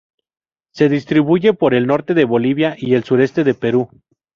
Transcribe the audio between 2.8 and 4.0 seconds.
el sureste de Perú.